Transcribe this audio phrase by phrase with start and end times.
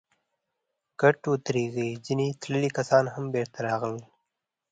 [0.99, 3.99] کډې ودرېدې، ځينې تللي کسان هم بېرته راغلل.